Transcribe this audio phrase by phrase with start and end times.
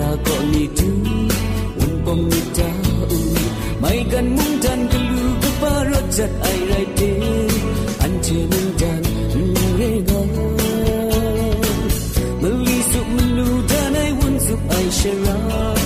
[0.00, 0.88] ra ko ni tu
[1.84, 2.68] un pom ni ta
[3.16, 3.18] u
[3.82, 7.10] mai kan mung tan ka lu ka pa ro chat ai rai te
[8.04, 9.02] an che mung dan
[9.78, 10.20] re ga
[12.42, 15.79] mali su mun lu dan ai un su ai shara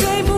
[0.00, 0.37] า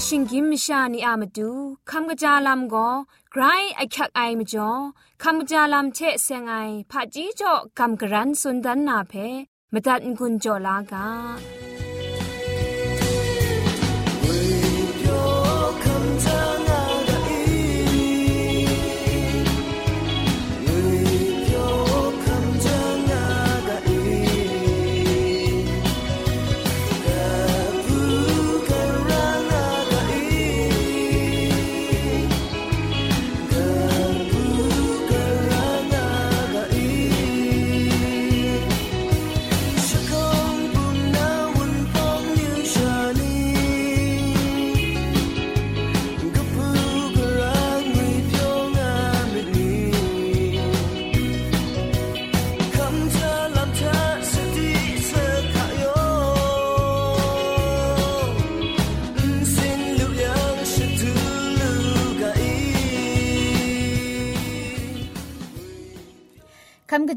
[0.00, 1.50] ยางากาไอชิงกิมมชานีอามาดู
[1.90, 2.88] คำกระจาลำก็
[3.32, 3.42] ไกร
[3.76, 4.70] ไอคักไอมจ่อ
[5.22, 6.54] คำกระจาลำเชะเซงไอ
[6.90, 9.12] ผาจีจ่อคำกระรันสุนดันนาเพ
[9.72, 11.06] มตัดกุญจ่อลากา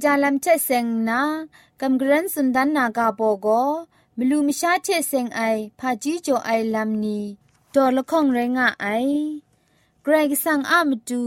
[0.05, 1.20] จาลำเชเซงนา
[1.81, 3.46] คำกรันสุนดันนากาโปโก
[4.17, 5.40] มลูมชาเชเซงไอ
[5.79, 7.19] พาจีโจไอลำนี
[7.75, 8.87] ดอละข้องไรงะไอ
[10.02, 11.25] เกรกสังอามดู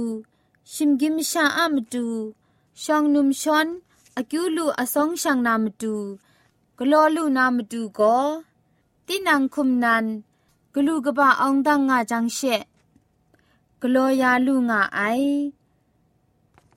[0.71, 2.07] ชิมกิมชาอามดู
[2.83, 3.67] ชองนุมชอน
[4.15, 5.95] อากิวลูอสองช่างนามดู
[6.77, 8.17] กลอลูนามดูก็
[9.07, 10.05] ตีนังคุมนัน
[10.73, 12.39] กลูกบะองดังงาจังเช
[13.81, 15.01] กลอยาลูงาไอ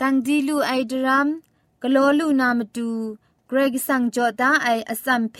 [0.00, 1.28] ตังดีลูไอดรัม
[1.83, 2.89] กโลลูนามาดู
[3.47, 5.37] เกรกสังจอดาไออสัมเพ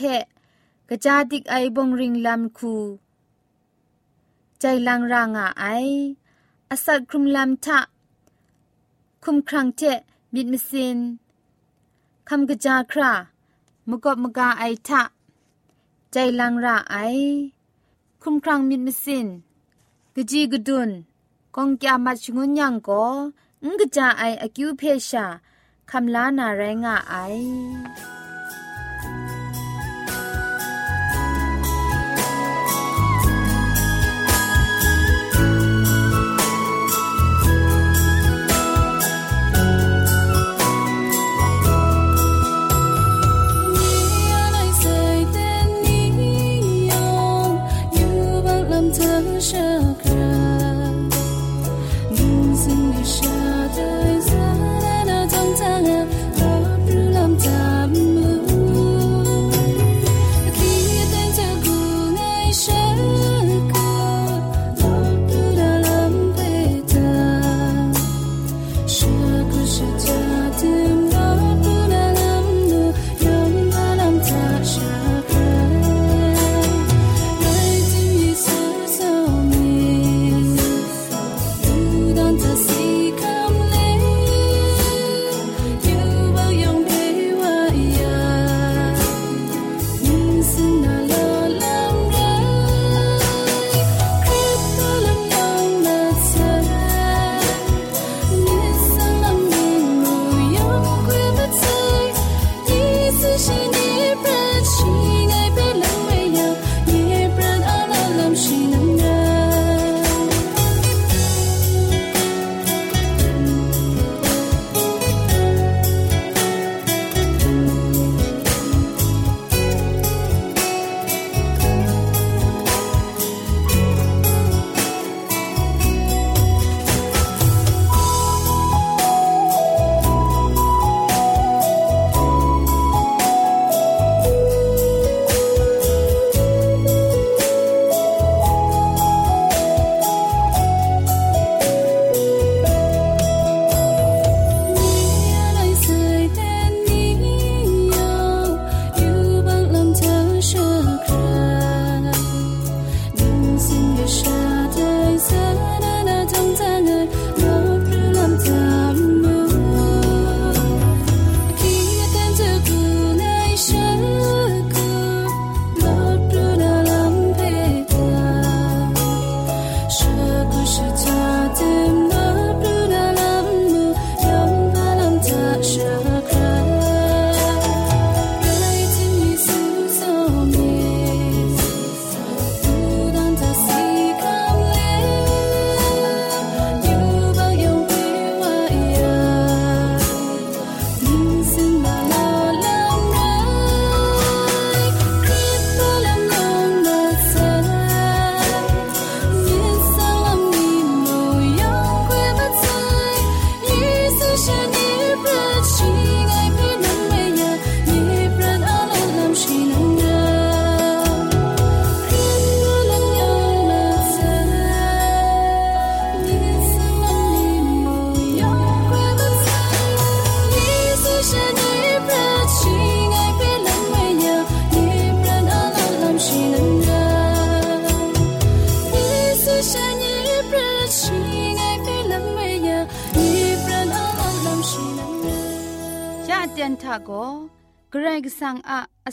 [0.88, 2.74] กะจาดิกไอบงริงลำคู
[4.60, 5.64] ใจลังรางาไอ
[6.70, 7.78] อสัตครุมลำทะ
[9.24, 9.82] คุมครังเจ
[10.34, 10.98] มิดมสิน
[12.28, 13.12] คำกะจาครา
[13.88, 15.02] มกบมกาไอทะ
[16.12, 16.96] ใจลังราไอ
[18.22, 19.26] คุมครังมิดมสิน
[20.14, 20.90] กะจีกดุน
[21.56, 23.04] กองกยามัดชงุนยังก็
[23.64, 25.26] งกะจาไออคิวเพชา
[25.92, 27.14] คำลานาแรงอะไอ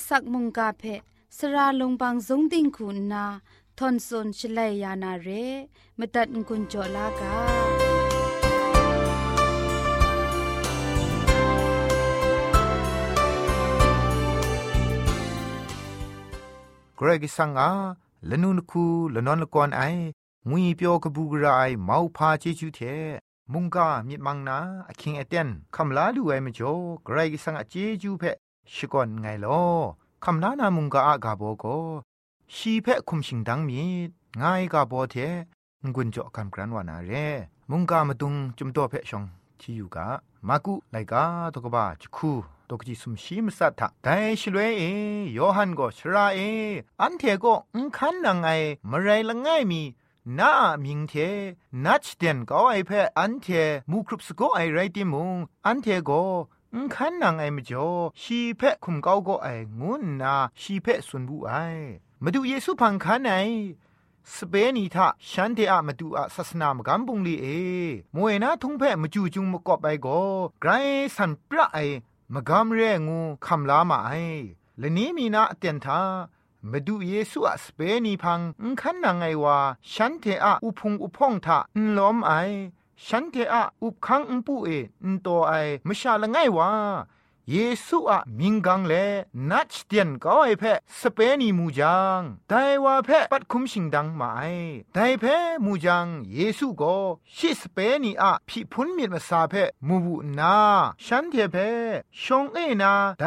[0.08, 0.84] สักมุงกาเพ
[1.38, 3.26] สระลงบางสงติงคุณนา
[3.78, 5.30] ทอนซนชลัยยานาเร
[6.00, 7.34] มตัดกุญจลากา
[16.96, 17.72] เกรกสังอา
[18.30, 19.82] ลนุนคูลนนลกอนไอ
[20.50, 22.80] งุยเปียวกบูกรายมาพาเจจูเท
[23.54, 24.58] มุงกามิมังนา
[24.90, 26.74] อคิงเอเตนคำลาดูไอมจ่อ
[27.04, 28.24] เกรกสังอาเจจูเพ
[28.74, 29.62] ชิกอนไงลอ
[30.24, 31.66] คำลานามุงกาอากาโบโก
[32.56, 33.80] ชีเพคุมชิงดังมี
[34.42, 35.16] ง่ายกาโบเท
[35.94, 37.12] งุนจ่อคำกรันวานาเร
[37.70, 39.24] มุงกามาตุงจุมโตเพชอง
[39.60, 40.08] ที่อยู่กา
[40.48, 42.32] มากุไลกาตกบาจคู
[42.70, 44.84] ตกจิสุมชีมสัทธะแต่ชลเวเอ
[45.38, 46.40] ยอหันก็ชราเอ
[47.02, 48.48] อันเทก็อุคันนังไง
[48.92, 49.82] มะไรละง่ายมี
[50.40, 50.52] นา
[50.84, 51.14] มิงเท
[51.86, 53.48] นัชเดนก็ไอเพออันเท
[53.92, 56.22] มูครุปสโกไอไรติมุงอันเทก็
[56.76, 57.90] อุคันนังไอมจ่อ
[58.22, 59.48] ชีเพคุมเกาก็ไอ
[59.80, 61.52] งุนนาชีเพสุนบุไอ
[62.24, 63.34] มาดูเยซูพังคันไอ
[64.36, 67.46] สเปนีทาฉันเทอะมาดูอะศาสนามกัมบุงลีเอ
[68.16, 70.22] มวยนาทุงเพมาจูจุงมกอบไปก็
[70.62, 70.72] ไกร
[71.16, 71.78] สันปะไอ
[72.34, 74.12] มกำเรงูคำลามาไอ
[74.80, 76.02] และนี้มีนาเตียนทา
[76.72, 79.58] มาดูเยซูอะสเปนีพังอุคันนางไอวา
[79.94, 82.32] ฉันเทอะอุพงอุพองทาอุล้อมไอ
[83.06, 84.70] ฉันเทอะอุคังอุปูเอ
[85.04, 85.54] อุโตไอ
[85.88, 86.70] มชาละไงวะ
[87.54, 88.94] เยซูอะมิงกังเล
[89.50, 90.64] นัดเตียนก็ไอเพ
[91.00, 94.42] สเปนีมูจังไดว่าเพปัดคุมชิงดังมาไอ
[94.94, 95.26] ไดเพ
[95.66, 96.98] มูจังเยซูก็
[97.36, 99.54] ชิสเปนีอะพิพุนมีมาซาเพ
[99.88, 100.58] มูบุนา
[101.06, 101.58] ฉันเทเพ
[102.24, 103.26] ชงเอนาได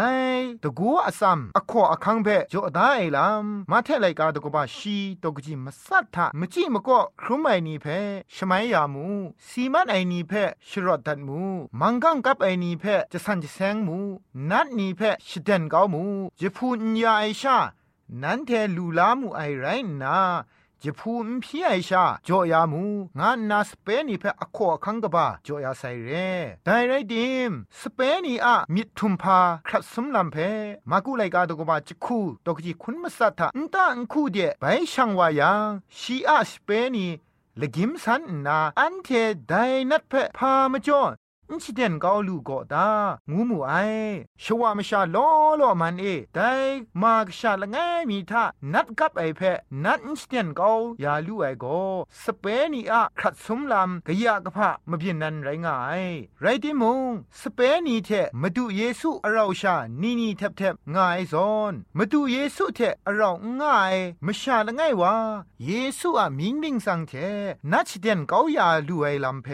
[0.62, 7.86] ตะกัวอซัมอขออคังเพจอดาไอลัมมาเทไลกาตกบาชีตกจิมาสัทธะมจิมก็ครุมไอนีเพ
[8.34, 9.06] ชมัยยามู
[9.48, 10.32] สีมันไอนีเพ
[10.68, 11.42] ชรอดดัดมู
[11.80, 14.00] มังกังกับไอนีเพจะสันจะแซงมู
[14.50, 16.02] นัดนี้เพชเดนเกามู
[16.40, 17.58] จะพูนยาไอชา
[18.22, 19.66] นันเทลูลามูไอไร
[20.02, 20.16] นา
[20.84, 22.84] จะพูนพี่ไอชาจอยามู
[23.18, 26.10] งานนาสเปนีเพอขอคังกบาจอยาไซเร
[26.64, 30.36] แต่ไรดิมสเปนีอะมิดทุมพาครัดสมลำเพ
[30.90, 37.06] มากุไลกาตกบาจิคูตกจิคุณมัสัทธะอันตาอันคูเดไปช่างวายังชีอาสเปนี
[37.60, 39.08] ละกิมสันนาอันเท
[39.48, 39.54] ได
[39.90, 41.02] นัดเพพามาจอ
[41.50, 42.88] อินชิเดนกาลูก็ตา
[43.30, 43.72] งูมูไอ
[44.42, 45.28] ชวามชาล้อ
[45.60, 46.04] ล้อมันเอ
[46.34, 46.40] ได
[47.02, 47.76] มากชาละไง
[48.10, 49.40] มีทานัดกับไอเพ
[49.84, 50.70] นัดอินชิเดนกา
[51.04, 51.64] ยาลูไอโก
[52.22, 56.02] สเปนีอะขัดสมลำกะยากะพะมะเพียนนันไรงาย
[56.40, 57.00] ไรติมง
[57.40, 63.30] สเปนีเทมาดูเยซูอราชานีนีแทบแทบง่ายซอนมาดูเยซูเทอรา
[63.60, 63.94] ง่าย
[64.26, 65.14] มชาละไงวะ
[65.66, 67.12] เยซูอะมิงมิงสังเท
[67.72, 69.48] นัดเดนกายาลูไอลำเพ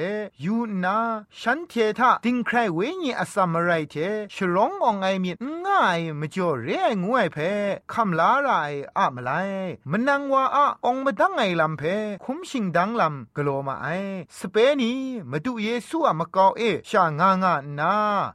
[0.44, 0.98] ยูนา
[1.40, 3.96] ฉันเททาติงใครเวญีอสัมไรเท
[4.34, 5.30] ฉลององไอมี
[5.66, 6.68] ง่ายมจ่อเร
[7.04, 7.38] งวยเพ
[7.92, 8.48] คำลาไร
[8.98, 9.30] อะมไล
[9.90, 11.82] มันนังว่าอะองมาดังไงลำเพ
[12.24, 13.86] คุมชิงดังลำกลัวมาไอ
[14.38, 14.92] สเปนี
[15.30, 17.94] มาดูเยซูอะมะกาเอชางางานา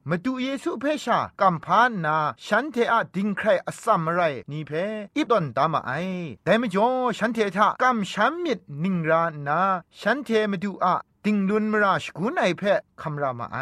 [0.10, 4.20] มาดูเยซูเพชากัมพานนาฉันเทอะดิงใครอสัมไร
[4.52, 4.72] นี่เพ
[5.16, 5.92] อีตอนตามาไอ
[6.44, 9.62] แต่มจ่อฉันเททากัมชัมมิดนิงรานา
[10.00, 12.62] ฉันเทมาดูอะ ติงลุนมราชกุนไอเพ
[13.02, 13.60] คำรามาไอ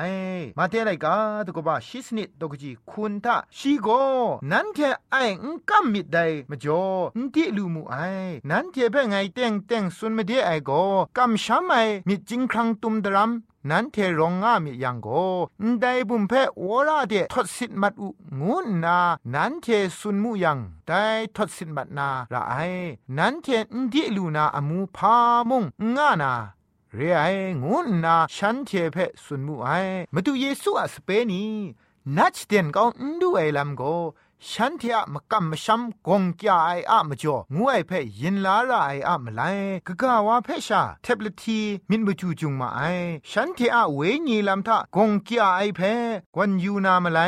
[0.58, 3.88] มาเทไรกาตกบาชิสนิดตกจีคุณทาชีโก
[4.52, 4.80] นั้นเท
[5.12, 6.18] ไออุกัมมิดได
[6.50, 6.84] มจ่อ
[7.18, 7.96] อุติลูมูไอ
[8.50, 10.72] นั้นเทเพไงเต็งเต็งสุนมเดไอโก
[11.18, 11.74] กัมชัมไอ
[12.08, 13.32] มิจิงครังตุมดรัม
[13.70, 15.08] นั้นเทรองงามิยังโก
[15.82, 16.34] ได้บุมเพ
[16.66, 19.00] วราเดทศสิทมัดอุงูนา
[19.34, 19.66] นั้นเท
[20.00, 21.04] สุนมุยังได้
[21.36, 22.56] ทศสิทมัดนาละไอ
[23.18, 25.16] นั้นเทนดิลูนาอมูพา
[25.50, 25.64] มง
[25.98, 26.34] งานา
[26.96, 27.22] เรไอ
[27.64, 29.70] งูนาฉันเทเพสุนมุไอ
[30.14, 31.44] มาดูเยซูอะสเปนี
[32.18, 33.82] นัดเดนก็อุนดูไอลัมโก
[34.48, 39.42] ฉันเทอะมกัมมชัมกงกยาไออะมจ่องูไอเพยินลาระไออะมไล
[39.88, 42.82] กะกะวาเพชาเทบลทีมินบจูจุงมาไอ
[43.32, 45.82] ฉันเทอะเวญีลัมทะกงกยาไอเพ
[46.36, 47.20] กวนยูนามไล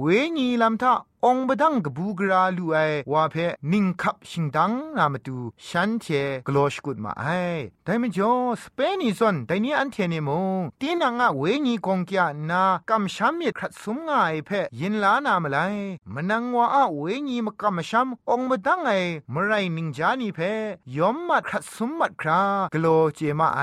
[0.00, 0.06] เว
[0.38, 0.94] ญีลัมทะ
[1.26, 2.76] องบดังกบูกราลูไอ
[3.12, 3.34] วาเพ
[3.72, 6.06] นิงคับชิงดังนามาดูฉันเท
[6.46, 7.26] กลอชกุดมาไอ
[7.84, 15.58] แต่มจ่อสเปนิซอนแต่นี้อันเทเนมงตีนังอะเวญีกงกยานากำชัมเมครัดสุมงาไอเพยินลานามไล
[16.14, 18.90] มนังวาอะเวญีมกำชัมองบดังไอ
[19.34, 20.38] มไรนิงจานีเพ
[20.96, 22.40] ยอมมัดครัดสุมมัดครา
[22.74, 23.60] กลอเจมาไอ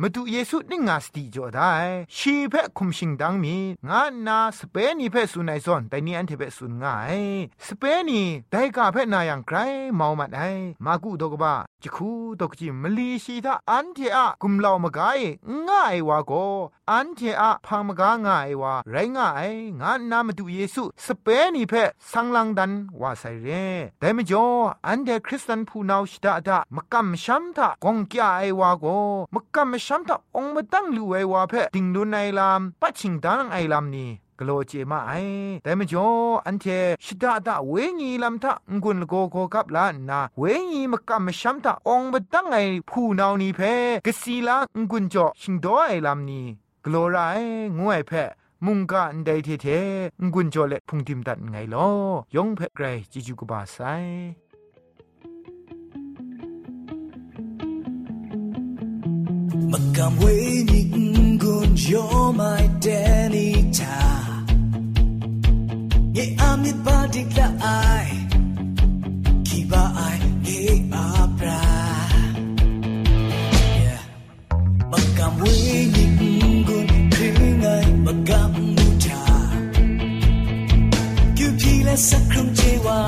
[0.00, 1.72] มาดูเยซูนิงาสติจ่อได้
[2.16, 3.56] ชีเพคุมชิงดังมี
[3.88, 7.12] งานาสเปนีเพสุนัยซอนแต่นี้อันเทเพสุนงาไอ
[7.66, 9.56] สเปนี่ได้กาเพนายังไกร
[9.96, 10.42] เมามัดไอ
[10.84, 12.10] มากุดกบะจิคู
[12.40, 15.20] ตกจิมลีชีทาอันเทอะกุมเลามกาย
[15.68, 16.32] ง่ายวาโก
[16.90, 21.72] อันเทอะพังมกาง่ายวาไรง่ายงานนามาดูเยซูสเปนี่เพ
[22.10, 22.70] สังลังดัน
[23.00, 23.48] ว่าไซเร
[24.00, 24.46] แต่มจ่อ
[24.86, 28.86] อันเดคริสตันผู้นาชิดาดามกัมชัมทากงกยาไอวาโก
[29.34, 35.12] มกัมชัมทาองมาตั้งลูไอวาเพติงดุนไอลามปัจฉิงดานไอลามนี้ กโลเจมาไอ
[35.62, 36.06] แต่มจ่อ
[36.46, 36.64] อันเท
[37.04, 42.56] ชิดาดาเวงีลำทะงุนโกโกกับลานาเวงีมกัมชัมทาองมาตั้งไอ
[42.90, 43.60] ผู้นาวนีเพ
[44.06, 44.56] กสีลา
[44.90, 46.46] งุนจ่อชิงดอไอลามนี้
[46.84, 47.16] กลัวไร
[47.76, 48.12] งูไอเพ
[48.64, 49.66] มุงกะอันใดเทเท
[50.32, 51.88] งุนจ่อเล็พุงทิมตัดไงลอ
[52.34, 53.78] ยองเพไกรจิจูกบาไซ
[59.74, 60.80] Makam we ni
[61.34, 64.23] ngun yo my danny ta
[66.14, 68.10] Ye amit ba dikla ai
[69.46, 71.58] Ki ba ai ye apra
[73.82, 74.02] Yeah
[74.92, 75.54] Makam we
[75.94, 76.04] ni
[76.62, 79.22] ngun kringai makam mu cha
[81.36, 82.98] Kyu pi la sakram chewa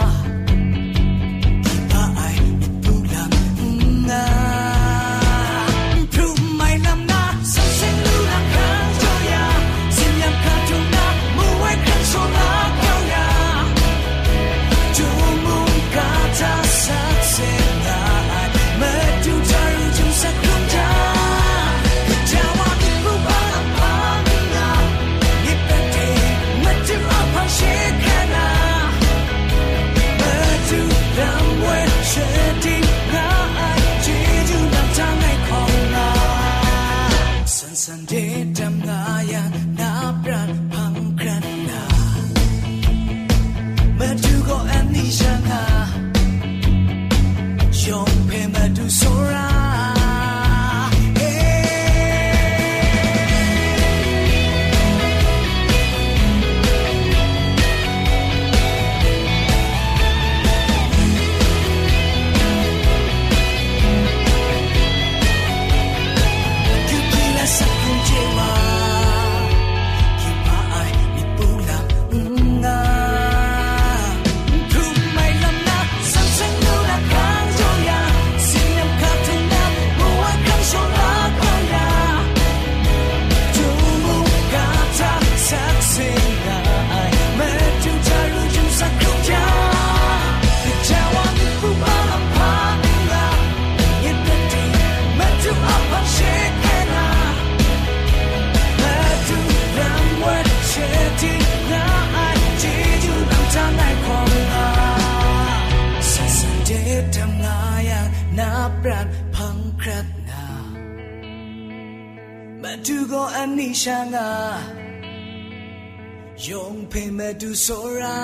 [117.35, 118.17] pe me du sora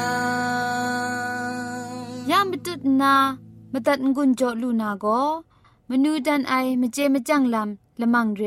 [2.32, 3.14] ยามตุดนา
[3.74, 5.06] มตัดงุนจอลูนาโก
[5.90, 8.44] มนูดันไอมเจมจังลำละมังเร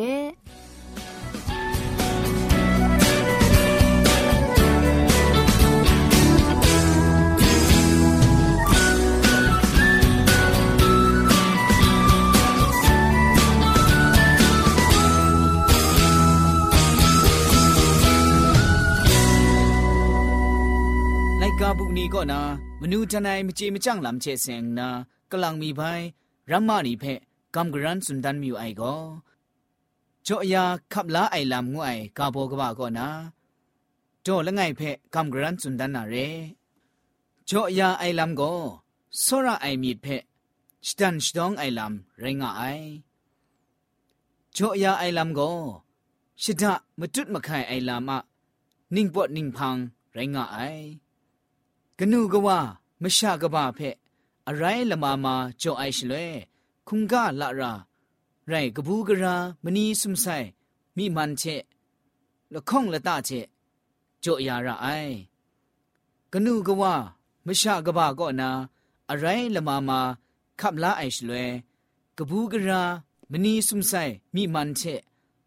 [22.39, 22.41] า
[22.79, 24.87] บุนีก็นามนูทนายมจีมจังลำเชเซงนา
[25.31, 25.81] กลังมีไพ
[26.51, 27.13] รัมมานีเพ่
[27.55, 28.95] กำกรันสุนดันมิวไอโก็
[30.27, 33.07] จ่อยาขับลาไอลำงวยกาโบกบาก็นา
[34.25, 36.15] จ่อละไงเพ่กำกรันสุนดันนาเร
[37.49, 38.53] จ่อยาไอลำก็
[39.23, 40.17] สระไอมีเพ่
[40.87, 42.63] สตันสตองไอลำเรงาไอ
[44.53, 45.51] โจยาไอลำก็
[46.41, 48.19] ชิดะมจุดมะไข่ไอลำอะ
[48.95, 49.77] นิ่งปวดนิ่งพัง
[50.13, 50.57] เรงาไอ
[51.99, 52.47] ကနုကဝ
[53.03, 53.95] မရှကပဖက်
[54.49, 56.27] အရိုင်းလမမာကြော့အိုက်ရှလွဲ
[56.87, 57.71] ခုန်ကလရာ
[58.49, 60.47] ရိုင်ကဘူးကရာမနီစုံဆိုင်
[60.95, 61.63] မိမန်ချက်
[62.53, 63.45] လခေါင်လတချက်
[64.23, 65.15] ကြော့ရရအိုင်
[66.33, 66.83] ကနုကဝ
[67.45, 68.49] မရှကပကောနာ
[69.11, 69.99] အရိုင်းလမမာ
[70.59, 71.45] ခပ်လာအိုက်ရှလွဲ
[72.17, 72.81] ကဘူးကရာ
[73.31, 75.01] မနီစုံဆိုင်မိမန်ချက်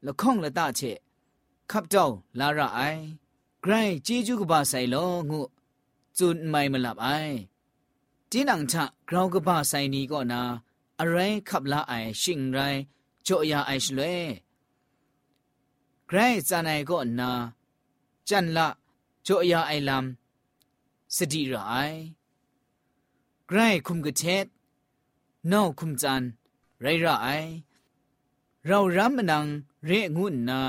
[0.07, 0.97] လခေါင်လတချက်
[1.71, 3.03] ခပ်တောင်းလာရအိုင်
[3.63, 5.49] ဂရိုင်းជីဂျူကပါဆိုင်လောငု့
[6.18, 7.09] จุนไม่มาหลับไอ
[8.31, 10.42] จีนังชะกราวกบ้าไซนี้ก็นา
[10.98, 11.16] อะไร
[11.48, 12.59] ขับลาไอชิงไร
[13.24, 14.22] โจยาไอชลวย
[16.07, 17.31] ไกรจานายก็นา
[18.28, 18.68] จันละ
[19.24, 21.74] โจยาไอลำสติระไอ
[23.46, 24.46] ไกรคุมกะเทศ
[25.52, 26.22] นอกคุมจัน
[26.81, 27.28] ไรระไอ
[28.66, 29.46] เรารำมนัง
[29.87, 30.61] เรงุ่นนา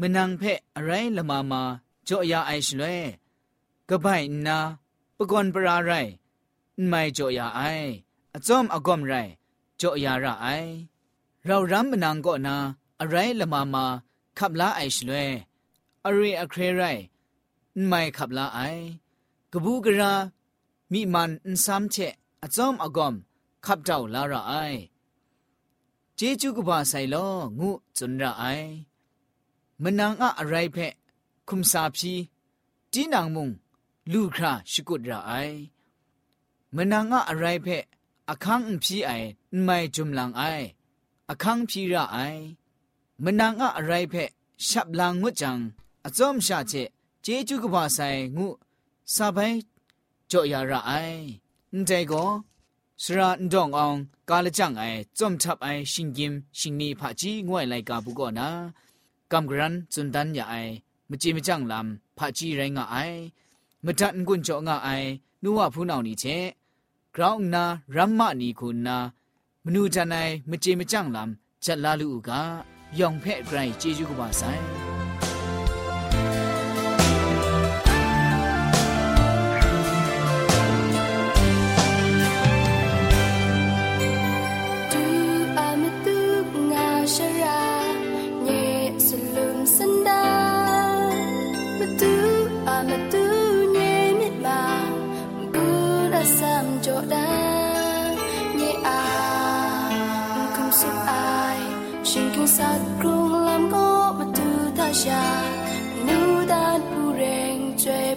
[0.00, 1.62] มนังเพะอะไรละมามา
[2.08, 3.00] จ่อยาไอชลวย
[3.89, 4.07] กะไบ
[4.47, 4.57] นา
[5.17, 5.91] ปกอนปราไร
[6.87, 7.61] ไม่จ่อยาไอ
[8.33, 9.13] อจอมอกอมไร
[9.81, 10.47] จ่อยาระไอ
[11.45, 12.55] เรารำมนังก็นา
[12.99, 13.85] อะไรละมามา
[14.37, 15.29] ขับลาไอชลวย
[16.05, 16.83] อรีอเครไร
[17.87, 18.59] ไม่ขับลาไอ
[19.51, 20.13] กบูกรา
[20.91, 21.95] มีมันอินซัมเช
[22.41, 23.13] อจอมอกอม
[23.65, 24.53] ขับเจ้าลาระไอ
[26.15, 27.15] เจจูกบาไซโล
[27.59, 28.43] งูจุนระไอ
[29.81, 30.93] มนังอะอะไรเพะ
[31.47, 32.13] คุมสาพี
[32.93, 33.49] จีนังมุง
[34.12, 35.32] ลูกคราชกุดราไอ
[36.76, 37.84] มนางะอะไรเพะ
[38.30, 39.10] อคังพีไอ
[39.64, 40.42] ไม่จุมลังไอ
[41.30, 42.18] อคังพีราไอ
[43.24, 44.30] มนางะอะไรเพะ
[44.68, 45.58] ฉับลังงุจัง
[46.04, 46.72] อจอมชาเจ
[47.22, 47.98] เจจุกบาไซ
[48.36, 48.48] งุ
[49.14, 49.38] ซาไป
[50.30, 50.92] จ่อยาราไอ
[51.72, 52.24] นั่นจก็
[53.02, 53.94] สระดองออง
[54.28, 54.82] กาลจังไอ
[55.18, 58.48] จอมทับไอชิงกิมชิงนีผาจีงวยไลกาบุกอนะ
[59.30, 60.54] กำกรันจุนดันยาไอ
[61.08, 62.96] มจีมจังลำผาจีไรงะไอ
[63.84, 65.08] မတန်ကွန်ကြောငါအိုင်
[65.42, 66.36] နူဝဖူးနောင်နီချေ
[67.14, 67.64] ဂရောင်းနာ
[67.94, 68.96] ရမ္မနီခုနာ
[69.64, 71.30] မနူတန်နိုင်မကြေမကြန့်လမ်
[71.64, 72.30] ချက်လာလူက
[72.98, 74.79] ယောင်ဖဲ့ဂရိုင်းကျေးဇူးကပါဆိုင်
[96.24, 97.26] sam chỗ đã
[98.56, 99.00] nhẹ à
[100.56, 101.56] không sức ai.
[102.04, 105.42] Xin kinh sát cùng làm gỗ mà từ ta già
[106.06, 108.16] nu đàn bu rèn chơi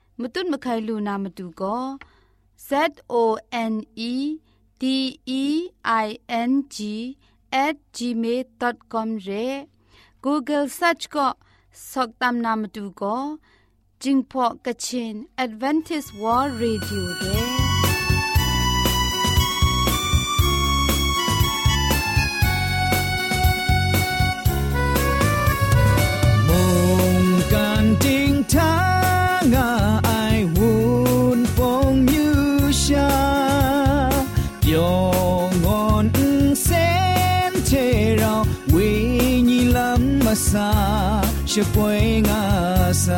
[0.19, 1.83] မတုမခိုင်လူနာမတူကော
[2.69, 2.71] Z
[3.13, 3.15] O
[3.71, 3.75] N
[4.11, 4.13] E
[4.81, 4.83] D
[5.41, 5.43] E
[6.05, 6.07] I
[6.49, 6.77] N G
[7.65, 9.47] at gmail.com ရေ
[10.25, 11.17] Google search က
[11.89, 13.23] စောက်တမ်နာမတူကော
[14.01, 15.13] ဂျင်းဖော့ကချင်
[15.45, 17.40] Advantage World Radio ရဲ့
[40.31, 43.11] 么撒，是归阿塞。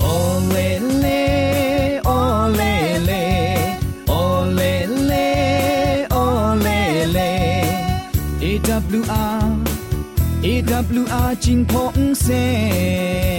[0.00, 7.20] 哦嘞嘞，哦嘞嘞，哦嘞嘞，哦嘞嘞。
[8.40, 9.42] A W R
[10.42, 13.31] A W R 金鹏飞。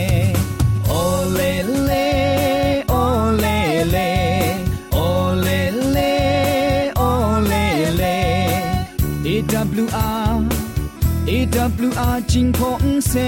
[13.13, 13.19] งเซ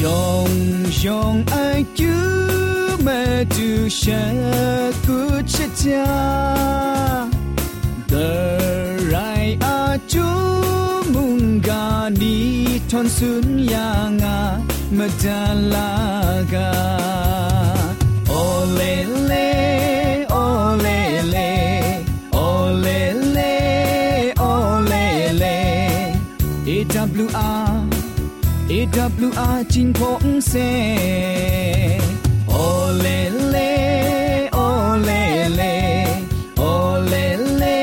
[0.00, 0.50] ยอง
[1.04, 1.56] ยองไอ
[1.98, 2.14] จู
[3.06, 3.20] มา
[3.54, 4.24] ดูชะ
[5.04, 5.18] กุ
[5.52, 6.08] ชะจา
[8.12, 8.30] The
[9.12, 10.26] right are chu
[11.12, 11.84] munga
[12.20, 12.36] ni
[12.90, 14.36] thon sun ya nga
[14.98, 16.70] madalaga
[18.40, 18.94] ole
[19.28, 19.35] le
[28.98, 30.54] AWR จิงพงเซ
[32.64, 33.18] ole
[33.52, 33.70] le
[34.66, 35.22] ole
[35.58, 35.74] le
[36.72, 37.24] ole
[37.60, 37.76] le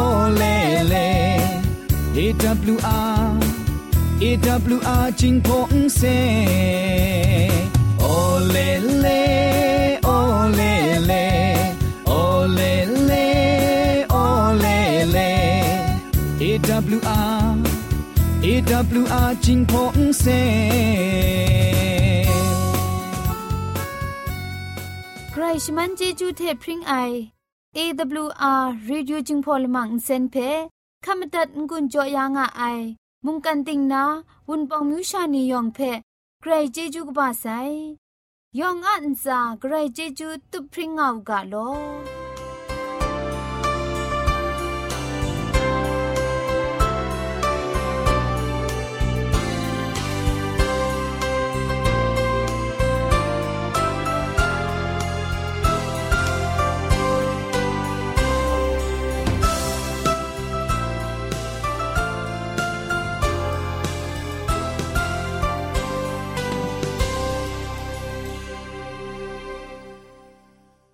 [0.00, 1.06] ole le
[2.16, 3.30] AWR
[4.22, 6.02] AWR จิงพงเซ
[8.14, 8.68] ole
[9.02, 9.20] le
[10.18, 10.72] ole
[11.08, 11.24] le
[12.22, 12.72] ole
[13.08, 13.26] le
[14.24, 15.30] ole le
[16.48, 17.41] AWR
[18.46, 20.24] AWR จิงพงเซ
[25.32, 26.94] ใครชมันเจจูเทพริงไอ
[27.76, 30.48] AWR Reducing Polymer Insen phe
[31.04, 32.80] ขมตัดงุนจอยางอ้าย
[33.24, 34.04] มุงกันติงนา
[34.48, 35.78] วุนปองมิวชานียองเพ
[36.40, 37.46] ใครเจจูกบาไซ
[38.58, 41.54] ยองอันซาใครเจจูตุพริ้งเอากาโล